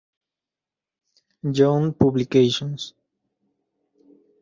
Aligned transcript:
John 1.59 1.93
Publications. 1.93 2.91